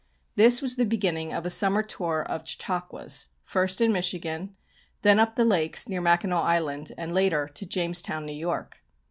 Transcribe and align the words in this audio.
This 0.35 0.63
was 0.63 0.77
the 0.77 0.83
beginning 0.83 1.31
of 1.31 1.45
a 1.45 1.51
summer 1.51 1.83
tour 1.83 2.23
of 2.23 2.43
Chautauquas, 2.49 3.27
first 3.43 3.81
in 3.81 3.91
Michigan, 3.93 4.55
then 5.03 5.19
up 5.19 5.35
the 5.35 5.45
lakes 5.45 5.87
near 5.87 6.01
Mackinaw 6.01 6.41
Island, 6.41 6.91
and 6.97 7.11
later 7.11 7.47
to 7.49 7.65
Jamestown, 7.67 8.25
New 8.25 8.33
York. 8.33 8.79